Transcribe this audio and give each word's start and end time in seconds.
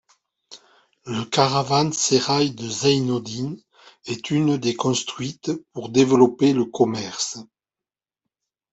Le 1.05 1.25
caravansérail 1.25 2.49
de 2.55 2.67
Zeinodin 2.67 3.57
est 4.05 4.31
une 4.31 4.57
des 4.57 4.73
construites 4.73 5.51
pour 5.73 5.89
développer 5.89 6.53
le 6.53 6.65
commerce. 6.65 7.37